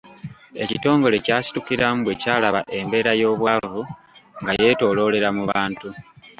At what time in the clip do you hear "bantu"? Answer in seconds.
5.51-5.87